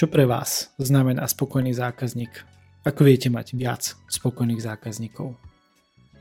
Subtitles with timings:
[0.00, 2.32] Čo pre vás znamená spokojný zákazník?
[2.88, 5.36] Ako viete mať viac spokojných zákazníkov?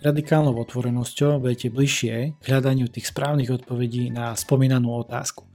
[0.04, 5.48] Radikálnou otvorenosťou budete bližšie k hľadaniu tých správnych odpovedí na spomínanú otázku.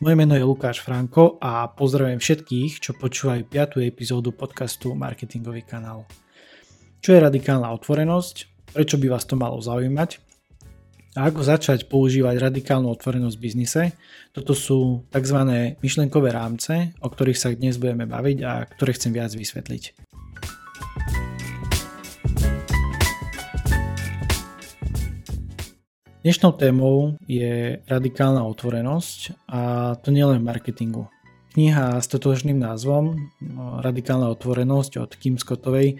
[0.00, 3.84] Moje meno je Lukáš Franko a pozdravujem všetkých, čo počúvajú 5.
[3.84, 6.08] epizódu podcastu Marketingový kanál.
[7.04, 8.72] Čo je radikálna otvorenosť?
[8.72, 10.25] Prečo by vás to malo zaujímať?
[11.16, 13.82] Ako začať používať radikálnu otvorenosť v biznise.
[14.36, 15.38] Toto sú tzv.
[15.80, 19.96] myšlenkové rámce, o ktorých sa dnes budeme baviť a ktoré chcem viac vysvetliť.
[26.20, 31.08] Dnešnou témou je radikálna otvorenosť a to nielen v marketingu.
[31.56, 33.32] Kniha s totožným názvom
[33.80, 35.96] Radikálna otvorenosť od Kim Scottovej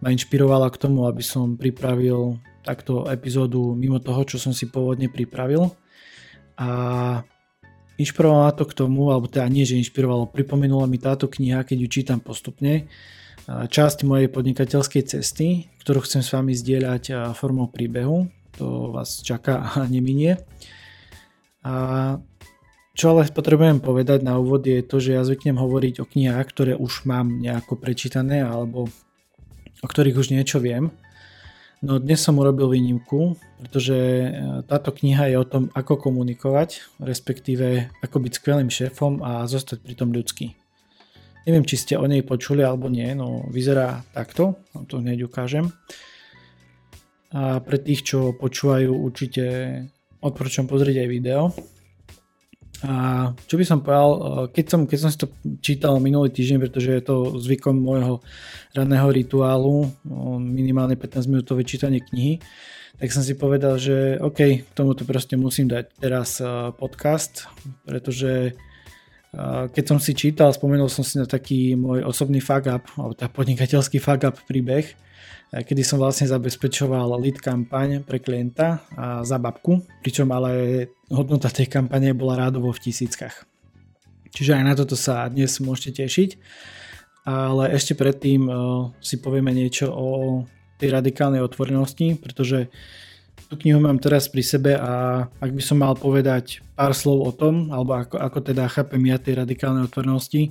[0.00, 5.12] ma inšpirovala k tomu, aby som pripravil takto epizódu mimo toho, čo som si pôvodne
[5.12, 5.70] pripravil.
[6.56, 6.68] A
[8.00, 11.88] inšpirovalo to k tomu, alebo teda nie, že inšpirovalo, pripomenula mi táto kniha, keď ju
[11.92, 12.88] čítam postupne,
[13.46, 18.26] časť mojej podnikateľskej cesty, ktorú chcem s vami zdieľať formou príbehu.
[18.56, 20.40] To vás čaká a neminie.
[21.60, 22.16] A
[22.94, 26.72] čo ale potrebujem povedať na úvod je to, že ja zvyknem hovoriť o knihách, ktoré
[26.78, 28.86] už mám nejako prečítané alebo
[29.82, 30.94] o ktorých už niečo viem.
[31.84, 34.28] No dnes som urobil výnimku, pretože e,
[34.64, 40.08] táto kniha je o tom, ako komunikovať, respektíve ako byť skvelým šéfom a zostať pritom
[40.08, 40.56] ľudský.
[41.44, 45.76] Neviem, či ste o nej počuli alebo nie, no vyzerá takto, no to hneď ukážem.
[47.36, 49.44] A pre tých, čo počúvajú, určite
[50.24, 51.52] odporúčam pozrieť aj video.
[52.84, 54.20] A čo by som povedal, e,
[54.52, 55.28] keď som, keď som si to
[55.64, 58.20] čítal minulý týždeň, pretože je to zvykom môjho
[58.76, 59.88] ranného rituálu,
[60.38, 62.44] minimálne 15 minútové čítanie knihy,
[63.00, 66.46] tak som si povedal, že OK, k tomuto proste musím dať teraz e,
[66.76, 67.48] podcast,
[67.88, 68.73] pretože e,
[69.70, 73.26] keď som si čítal, spomenul som si na taký môj osobný fuck up, alebo tá
[73.26, 74.86] podnikateľský fuck up príbeh,
[75.54, 81.70] kedy som vlastne zabezpečoval lead kampaň pre klienta a za babku, pričom ale hodnota tej
[81.70, 83.46] kampane bola rádovo v tisíckach.
[84.34, 86.30] Čiže aj na toto sa dnes môžete tešiť.
[87.24, 88.52] Ale ešte predtým
[89.00, 90.08] si povieme niečo o
[90.76, 92.68] tej radikálnej otvorenosti, pretože
[93.48, 97.32] tú knihu mám teraz pri sebe a ak by som mal povedať pár slov o
[97.32, 100.50] tom, alebo ako, ako teda chápem ja tej radikálnej otvorenosti,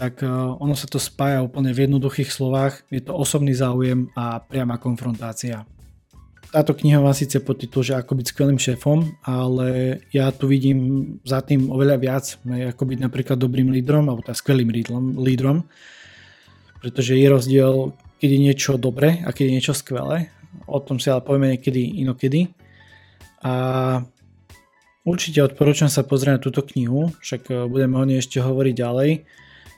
[0.00, 2.80] tak eh, ono sa to spája úplne v jednoduchých slovách.
[2.88, 5.68] Je to osobný záujem a priama konfrontácia.
[6.50, 11.46] Táto kniha má síce podtitul, že ako byť skvelým šéfom, ale ja tu vidím za
[11.46, 14.70] tým oveľa viac, ako byť napríklad dobrým lídrom, alebo tá teda skvelým
[15.14, 15.62] lídrom,
[16.82, 20.34] pretože je rozdiel, keď je niečo dobré a keď je niečo skvelé.
[20.66, 22.50] O tom si ale povieme niekedy inokedy.
[23.46, 23.52] A
[25.06, 29.10] určite odporúčam sa pozrieť na túto knihu, však eh, budeme o nej ešte hovoriť ďalej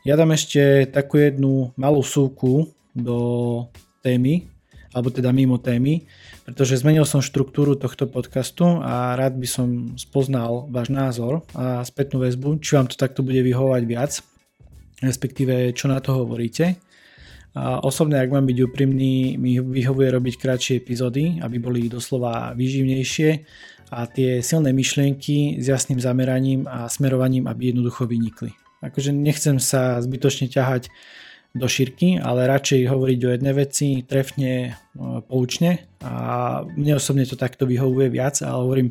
[0.03, 3.19] ja dám ešte takú jednu malú súku do
[4.03, 4.51] témy,
[4.91, 6.11] alebo teda mimo témy,
[6.43, 12.19] pretože zmenil som štruktúru tohto podcastu a rád by som spoznal váš názor a spätnú
[12.19, 14.13] väzbu, či vám to takto bude vyhovať viac,
[14.99, 16.83] respektíve čo na to hovoríte.
[17.61, 23.29] Osobne, ak mám byť úprimný, mi vyhovuje robiť kratšie epizódy, aby boli doslova výživnejšie
[23.93, 28.57] a tie silné myšlienky s jasným zameraním a smerovaním, aby jednoducho vynikli.
[28.81, 30.89] Akože nechcem sa zbytočne ťahať
[31.53, 37.37] do šírky, ale radšej hovoriť o jednej veci trefne, e, poučne a mne osobne to
[37.37, 38.89] takto vyhovuje viac, ale hovorím,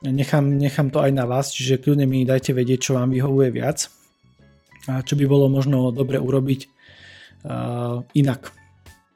[0.00, 3.92] nechám, nechám to aj na vás, čiže kľudne mi dajte vedieť, čo vám vyhovuje viac
[4.88, 6.72] a čo by bolo možno dobre urobiť
[8.14, 8.52] inak.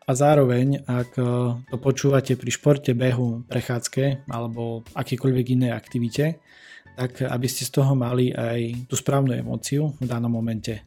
[0.09, 1.25] A zároveň, ak e,
[1.69, 6.41] to počúvate pri športe, behu, prechádzke alebo akýkoľvek inej aktivite,
[6.97, 10.81] tak aby ste z toho mali aj tú správnu emóciu v danom momente.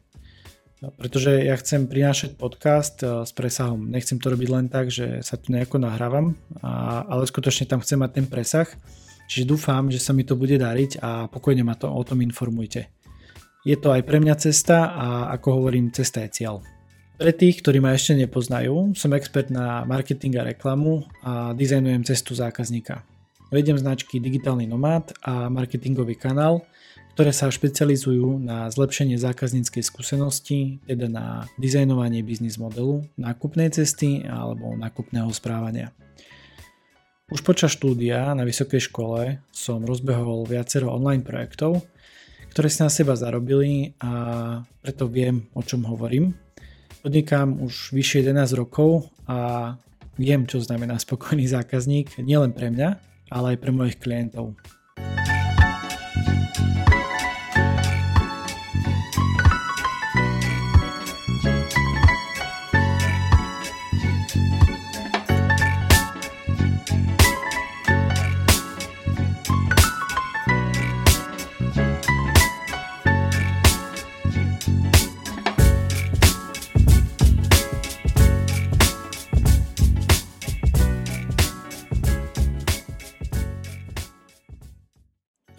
[0.82, 3.86] Pretože ja chcem prinášať podcast eh, s presahom.
[3.86, 6.34] Nechcem to robiť len tak, že sa tu nejako nahrávam,
[7.06, 8.66] ale skutočne tam chcem mať ten presah.
[9.30, 12.90] Čiže dúfam, že sa mi to bude dariť a pokojne ma to o tom informujte.
[13.62, 15.06] Je to aj pre mňa cesta a
[15.38, 16.58] ako hovorím, cesta je cieľ.
[17.22, 22.34] Pre tých, ktorí ma ešte nepoznajú, som expert na marketing a reklamu a dizajnujem cestu
[22.34, 23.06] zákazníka.
[23.54, 26.66] Vediem značky Digitálny nomád a marketingový kanál,
[27.14, 34.74] ktoré sa špecializujú na zlepšenie zákazníckej skúsenosti, teda na dizajnovanie biznis modelu, nákupnej cesty alebo
[34.74, 35.94] nákupného správania.
[37.30, 41.86] Už počas štúdia na vysokej škole som rozbehol viacero online projektov,
[42.50, 44.10] ktoré si na seba zarobili a
[44.82, 46.41] preto viem, o čom hovorím.
[47.02, 49.74] Podnikám už vyššie 11 rokov a
[50.14, 52.88] viem, čo znamená spokojný zákazník, nielen pre mňa,
[53.26, 54.54] ale aj pre mojich klientov.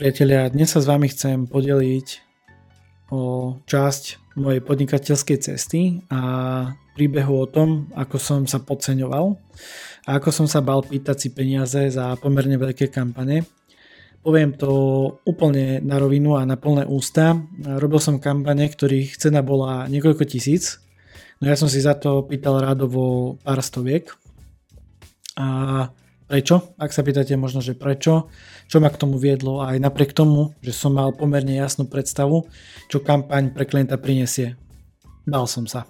[0.04, 2.08] Priatelia, dnes sa s vami chcem podeliť
[3.16, 6.20] o časť mojej podnikateľskej cesty a
[6.92, 9.40] príbehu o tom, ako som sa podceňoval
[10.04, 13.48] a ako som sa bal pýtať si peniaze za pomerne veľké kampane.
[14.20, 14.72] Poviem to
[15.24, 17.40] úplne na rovinu a na plné ústa.
[17.64, 20.84] Robil som kampane, ktorých cena bola niekoľko tisíc.
[21.40, 24.12] No ja som si za to pýtal rádovo pár stoviek.
[25.40, 25.88] A
[26.24, 26.76] Prečo?
[26.80, 28.32] Ak sa pýtate možno, že prečo,
[28.72, 32.48] čo ma k tomu viedlo aj napriek tomu, že som mal pomerne jasnú predstavu,
[32.88, 34.56] čo kampaň pre klienta prinesie.
[35.28, 35.88] Bál som sa.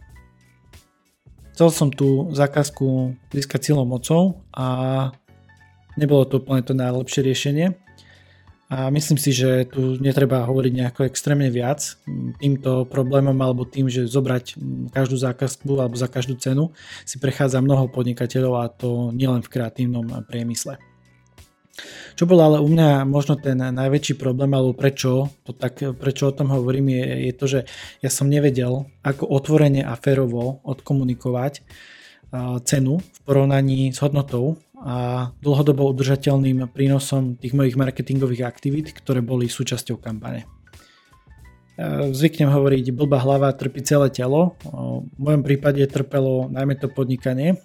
[1.54, 5.10] Chcel som tú zákazku získať silou mocou a
[5.94, 7.83] nebolo to úplne to najlepšie riešenie.
[8.74, 11.94] A myslím si, že tu netreba hovoriť nejako extrémne viac
[12.42, 14.58] týmto problémom alebo tým, že zobrať
[14.90, 16.74] každú zákazku alebo za každú cenu
[17.06, 20.82] si prechádza mnoho podnikateľov a to nielen v kreatívnom priemysle.
[22.18, 26.36] Čo bol ale u mňa možno ten najväčší problém, alebo prečo, to tak, prečo o
[26.38, 27.60] tom hovorím, je, je to, že
[28.02, 31.62] ja som nevedel, ako otvorene a férovo odkomunikovať
[32.66, 39.48] cenu v porovnaní s hodnotou a dlhodobo udržateľným prínosom tých mojich marketingových aktivít, ktoré boli
[39.48, 40.44] súčasťou kampane.
[42.12, 44.60] Zvyknem hovoriť, blbá hlava trpí celé telo.
[44.62, 47.58] V mojom prípade trpelo najmä to podnikanie,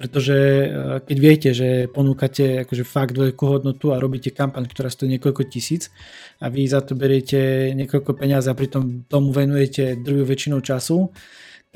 [0.00, 0.66] pretože e,
[1.04, 5.92] keď viete, že ponúkate akože fakt veľkú hodnotu a robíte kampaň, ktorá stojí niekoľko tisíc
[6.40, 11.12] a vy za to beriete niekoľko peniazí a pritom tomu venujete druhú väčšinu času,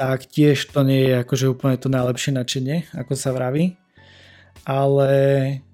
[0.00, 3.76] tak tiež to nie je akože úplne to najlepšie načenie, ako sa vraví
[4.62, 5.10] ale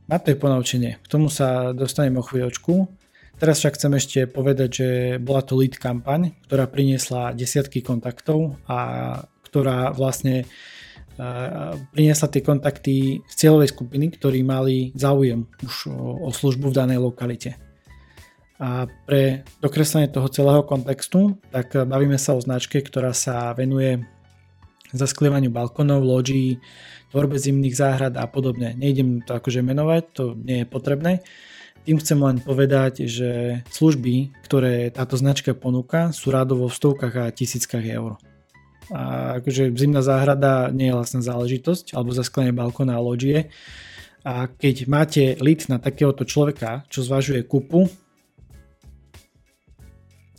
[0.09, 0.97] na to je ponaučenie.
[0.99, 2.89] K tomu sa dostanem o chvíľočku.
[3.41, 4.89] Teraz však chcem ešte povedať, že
[5.21, 8.79] bola to lead kampaň, ktorá priniesla desiatky kontaktov a
[9.49, 10.45] ktorá vlastne
[11.93, 17.61] priniesla tie kontakty z cieľovej skupiny, ktorí mali záujem už o službu v danej lokalite.
[18.61, 24.05] A pre dokreslenie toho celého kontextu, tak bavíme sa o značke, ktorá sa venuje
[24.93, 26.59] zasklievaniu balkonov, loďí,
[27.11, 28.75] tvorbe zimných záhrad a podobne.
[28.79, 31.13] Nejdem to akože menovať, to nie je potrebné.
[31.89, 37.33] Tým chcem len povedať, že služby, ktoré táto značka ponúka, sú rádovo v stovkách a
[37.33, 38.21] tisíckach eur.
[38.91, 43.49] A akože zimná záhrada nie je vlastná záležitosť, alebo zasklenie balkóna a loďie.
[44.27, 47.89] A keď máte lead na takéhoto človeka, čo zvažuje kupu,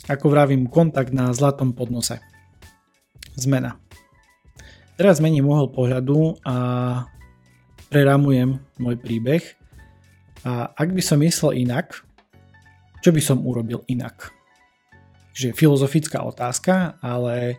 [0.05, 2.21] ako vravím, kontakt na zlatom podnose.
[3.33, 3.81] Zmena.
[5.01, 6.57] Teraz zmením uhol pohľadu a
[7.89, 9.41] preramujem môj príbeh.
[10.45, 12.05] A ak by som myslel inak,
[13.01, 14.29] čo by som urobil inak?
[15.33, 17.57] Že filozofická otázka, ale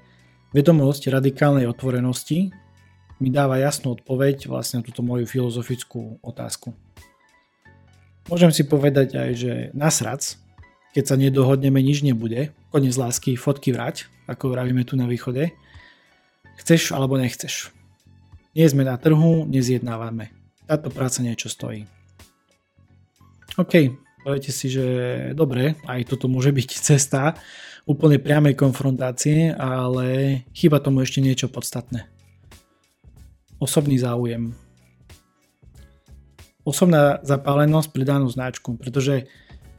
[0.54, 2.54] vedomosť radikálnej otvorenosti
[3.18, 6.70] mi dáva jasnú odpoveď vlastne na túto moju filozofickú otázku.
[8.30, 10.38] Môžem si povedať aj, že nasrac,
[10.94, 15.50] keď sa nedohodneme, nič nebude, koniec lásky, fotky vrať, ako vravíme tu na východe,
[16.62, 17.74] Chceš alebo nechceš.
[18.54, 20.30] Nie sme na trhu, nezjednávame.
[20.70, 21.90] Táto práca niečo stojí.
[23.58, 23.90] OK,
[24.22, 24.86] poviete si, že
[25.34, 27.34] dobre, aj toto môže byť cesta
[27.82, 32.06] úplne priamej konfrontácie, ale chýba tomu ešte niečo podstatné.
[33.58, 34.54] Osobný záujem.
[36.62, 39.26] Osobná zapálenosť pre danú značku, pretože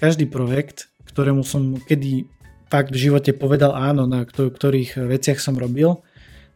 [0.04, 2.28] každý projekt, ktorému som kedy
[2.68, 6.04] fakt v živote povedal áno, na ktorých veciach som robil,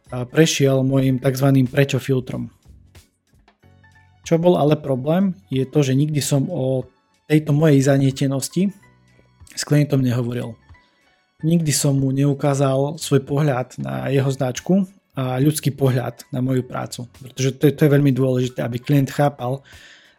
[0.08, 1.48] prešiel môjim tzv.
[1.68, 2.48] prečo filtrom.
[4.28, 6.84] Čo bol ale problém, je to, že nikdy som o
[7.28, 8.72] tejto mojej zanietenosti
[9.56, 10.52] s klientom nehovoril.
[11.40, 14.84] Nikdy som mu neukázal svoj pohľad na jeho značku
[15.16, 17.06] a ľudský pohľad na moju prácu.
[17.20, 19.62] Pretože to je, to je veľmi dôležité, aby klient chápal,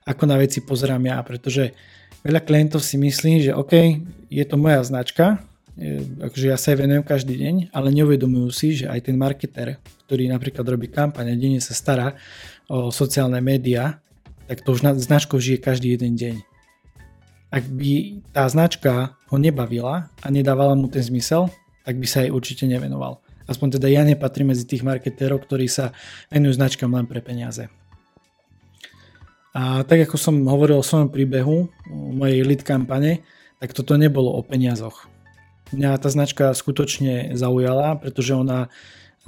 [0.08, 1.19] ako na veci pozerám ja.
[1.22, 1.75] Pretože
[2.24, 3.74] veľa klientov si myslí, že OK,
[4.31, 5.43] je to moja značka,
[6.19, 10.27] akože ja sa aj venujem každý deň, ale neuvedomujú si, že aj ten marketer, ktorý
[10.27, 12.19] napríklad robí kampaň a denne sa stará
[12.67, 14.03] o sociálne médiá,
[14.51, 16.36] tak to už na značkou žije každý jeden deň.
[17.50, 21.50] Ak by tá značka ho nebavila a nedávala mu ten zmysel,
[21.88, 23.24] tak by sa jej určite nevenoval.
[23.50, 25.89] Aspoň teda ja nepatrím medzi tých marketérov, ktorí sa
[26.29, 27.65] venujú značkám len pre peniaze.
[29.57, 33.25] A tak ako som hovoril o svojom príbehu, o mojej lead kampane,
[33.57, 35.08] tak toto nebolo o peniazoch
[35.73, 38.71] mňa tá značka skutočne zaujala, pretože ona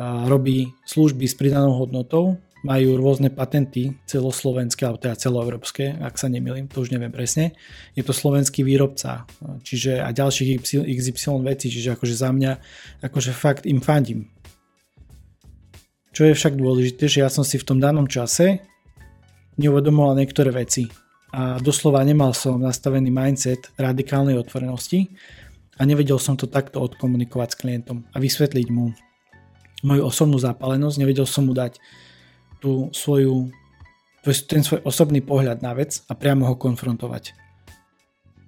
[0.02, 6.70] robí služby s pridanou hodnotou, majú rôzne patenty celoslovenské, alebo teda celoeurópske, ak sa nemýlim,
[6.70, 7.58] to už neviem presne.
[7.98, 9.26] Je to slovenský výrobca,
[9.66, 12.52] čiže a ďalších XY vecí, čiže akože za mňa,
[13.02, 14.30] akože fakt im fandím.
[16.14, 18.62] Čo je však dôležité, že ja som si v tom danom čase
[19.58, 20.86] neuvedomoval niektoré veci.
[21.32, 25.08] a doslova nemal som nastavený mindset radikálnej otvorenosti
[25.82, 28.94] a nevedel som to takto odkomunikovať s klientom a vysvetliť mu
[29.82, 31.82] moju osobnú zápalenosť, nevedel som mu dať
[32.62, 33.50] tú svoju,
[34.46, 37.34] ten svoj osobný pohľad na vec a priamo ho konfrontovať.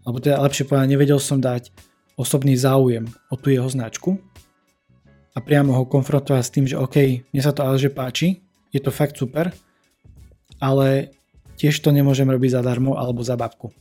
[0.06, 1.74] Alebo teda lepšie povedať, nevedel som dať
[2.14, 4.22] osobný záujem o tú jeho značku
[5.34, 8.78] a priamo ho konfrontovať s tým, že OK, mne sa to ale že páči, je
[8.78, 9.50] to fakt super,
[10.62, 11.10] ale
[11.58, 13.74] tiež to nemôžem robiť zadarmo alebo za babku.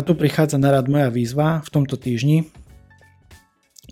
[0.00, 2.48] A tu prichádza na rad moja výzva v tomto týždni.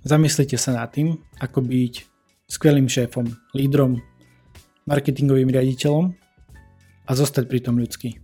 [0.08, 1.94] Zamyslite sa nad tým, ako byť
[2.48, 4.00] skvelým šéfom, lídrom,
[4.88, 6.16] marketingovým riaditeľom
[7.04, 8.16] a zostať pri tom ľudský.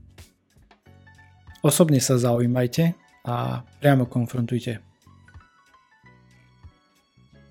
[1.60, 2.96] Osobne sa zaujímajte
[3.28, 4.80] a priamo konfrontujte.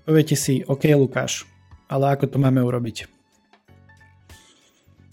[0.02, 1.46] Poviete si, OK Lukáš,
[1.86, 3.06] ale ako to máme urobiť?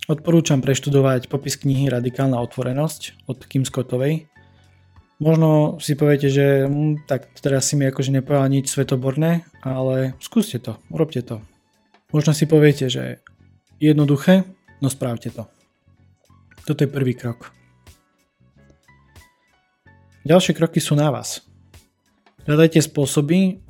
[0.10, 4.31] Odporúčam preštudovať popis knihy Radikálna otvorenosť od Kim Scottovej,
[5.22, 10.58] Možno si poviete, že hm, tak teraz si mi akože nepovedal nič svetoborné, ale skúste
[10.58, 11.46] to, urobte to.
[12.10, 13.22] Možno si poviete, že
[13.78, 14.50] jednoduché,
[14.82, 15.46] no správte to.
[16.66, 17.54] Toto je prvý krok.
[20.26, 21.46] Ďalšie kroky sú na vás.
[22.50, 23.62] Hľadajte spôsoby,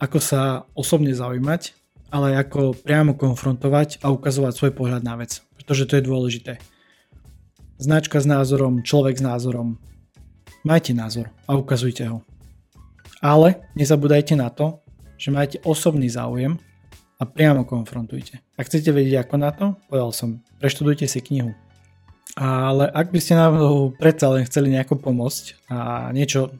[0.00, 1.76] ako sa osobne zaujímať,
[2.08, 6.52] ale ako priamo konfrontovať a ukazovať svoj pohľad na vec, pretože to je dôležité.
[7.76, 9.76] Značka s názorom, človek s názorom,
[10.64, 12.24] Majte názor a ukazujte ho.
[13.20, 14.80] Ale nezabúdajte na to,
[15.20, 16.56] že máte osobný záujem
[17.20, 18.40] a priamo konfrontujte.
[18.56, 21.52] Ak chcete vedieť ako na to, povedal som, preštudujte si knihu.
[22.40, 23.60] Ale ak by ste nám
[24.00, 26.56] predsa len chceli nejako pomôcť a niečo,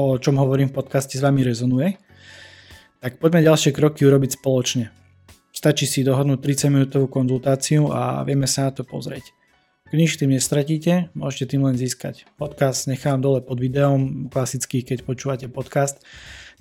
[0.00, 2.00] o čom hovorím v podcaste s vami rezonuje,
[3.04, 4.88] tak poďme ďalšie kroky urobiť spoločne.
[5.52, 9.28] Stačí si dohodnúť 30 minútovú konzultáciu a vieme sa na to pozrieť.
[9.92, 12.24] Keď nič tým nestratíte, môžete tým len získať.
[12.40, 16.00] Podcast nechám dole pod videom, klasicky keď počúvate podcast,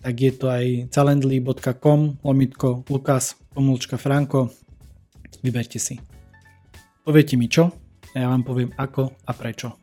[0.03, 4.51] tak je to aj calendly.com lomitko Lukas pomlčka Franko.
[5.39, 5.95] Vyberte si.
[7.07, 7.71] Poviete mi čo
[8.11, 9.79] a ja vám poviem ako a prečo.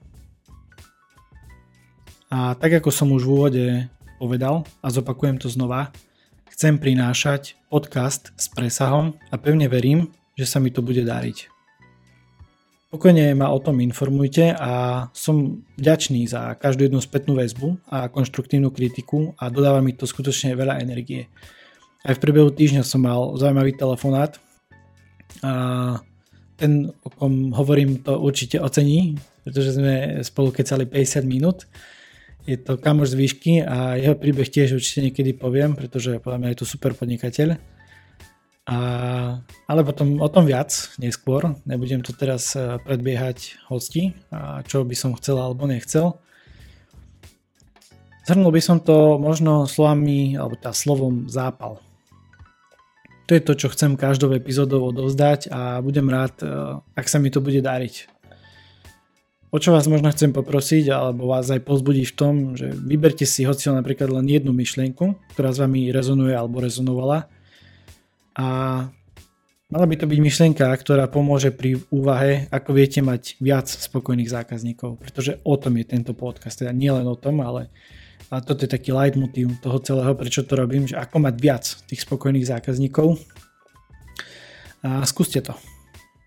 [2.28, 3.64] A tak ako som už v úvode
[4.20, 5.88] povedal a zopakujem to znova,
[6.52, 11.57] chcem prinášať podcast s presahom a pevne verím, že sa mi to bude dariť.
[12.88, 18.72] Pokojne ma o tom informujte a som vďačný za každú jednu spätnú väzbu a konštruktívnu
[18.72, 21.28] kritiku a dodáva mi to skutočne veľa energie.
[22.00, 24.40] Aj v priebehu týždňa som mal zaujímavý telefonát
[25.44, 25.52] a
[26.56, 31.68] ten, o kom hovorím, to určite ocení, pretože sme spolu kecali 50 minút.
[32.48, 36.48] Je to kamoš z výšky a jeho príbeh tiež určite niekedy poviem, pretože podľa mňa
[36.56, 37.60] je to super podnikateľ
[38.64, 38.78] a,
[39.68, 41.52] ale potom o tom viac neskôr.
[41.68, 44.16] Nebudem tu teraz e, predbiehať hosti,
[44.64, 46.16] čo by som chcel alebo nechcel.
[48.24, 51.80] Zhrnul by som to možno slovami, alebo tá slovom zápal.
[53.28, 56.48] To je to, čo chcem každou epizódou odovzdať a budem rád, e,
[56.96, 58.08] ak sa mi to bude dariť.
[59.52, 63.44] O čo vás možno chcem poprosiť, alebo vás aj pozbudiť v tom, že vyberte si
[63.44, 67.28] hoci napríklad len jednu myšlienku, ktorá s vami rezonuje alebo rezonovala
[68.36, 68.48] a
[69.68, 74.96] mala by to byť myšlienka, ktorá pomôže pri úvahe, ako viete mať viac spokojných zákazníkov,
[74.96, 77.68] pretože o tom je tento podcast, teda nie len o tom, ale
[78.28, 82.04] a toto je taký leitmotiv toho celého, prečo to robím, že ako mať viac tých
[82.04, 83.16] spokojných zákazníkov.
[84.84, 85.56] A skúste to.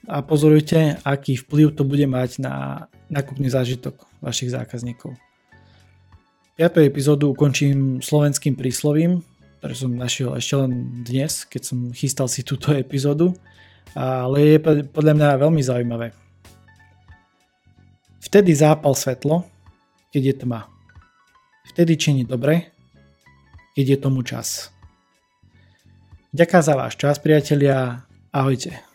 [0.10, 5.14] A pozorujte, aký vplyv to bude mať na nákupný zážitok vašich zákazníkov.
[6.58, 6.90] 5.
[6.90, 9.22] epizódu ukončím slovenským príslovím,
[9.62, 13.38] ktoré som našiel ešte len dnes, keď som chystal si túto epizódu,
[13.94, 16.18] ale je podľa mňa veľmi zaujímavé.
[18.26, 19.46] Vtedy zápal svetlo,
[20.10, 20.66] keď je tma.
[21.70, 22.74] Vtedy činí dobre,
[23.78, 24.74] keď je tomu čas.
[26.34, 28.02] Ďakujem za váš čas, priatelia.
[28.34, 28.91] Ahojte.